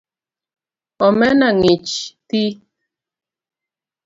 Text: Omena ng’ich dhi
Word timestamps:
Omena 1.05 1.47
ng’ich 1.57 1.89
dhi 2.27 2.43